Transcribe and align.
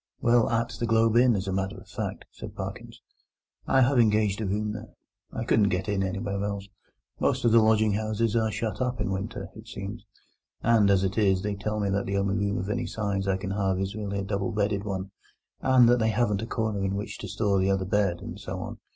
"Well, 0.19 0.49
at 0.49 0.69
the 0.79 0.87
Globe 0.87 1.15
Inn, 1.15 1.35
as 1.35 1.47
a 1.47 1.53
matter 1.53 1.77
of 1.77 1.87
fact," 1.87 2.25
said 2.31 2.55
Parkins; 2.55 3.03
"I 3.67 3.81
have 3.81 3.99
engaged 3.99 4.41
a 4.41 4.47
room 4.47 4.71
there. 4.73 4.95
I 5.31 5.43
couldn't 5.43 5.69
get 5.69 5.87
in 5.87 6.01
anywhere 6.01 6.43
else; 6.43 6.67
most 7.19 7.45
of 7.45 7.51
the 7.51 7.61
lodging 7.61 7.91
houses 7.93 8.35
are 8.35 8.49
shut 8.49 8.81
up 8.81 8.99
in 8.99 9.11
winter, 9.11 9.49
it 9.55 9.67
seems; 9.67 10.03
and, 10.63 10.89
as 10.89 11.03
it 11.03 11.19
is, 11.19 11.43
they 11.43 11.53
tell 11.53 11.79
me 11.79 11.91
that 11.91 12.07
the 12.07 12.17
only 12.17 12.33
room 12.35 12.57
of 12.57 12.67
any 12.67 12.87
size 12.87 13.27
I 13.27 13.37
can 13.37 13.51
have 13.51 13.77
is 13.79 13.93
really 13.93 14.17
a 14.17 14.23
double 14.23 14.51
bedded 14.51 14.85
one, 14.85 15.11
and 15.61 15.87
that 15.87 15.99
they 15.99 16.09
haven't 16.09 16.41
a 16.41 16.47
corner 16.47 16.83
in 16.83 16.95
which 16.95 17.19
to 17.19 17.27
store 17.27 17.59
the 17.59 17.69
other 17.69 17.85
bed, 17.85 18.21
and 18.21 18.39
so 18.39 18.59
on. 18.59 18.79